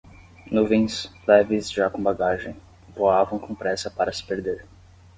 [0.51, 2.55] Nuvens, leves já com bagagem,
[2.95, 4.65] voavam com pressa para se perder.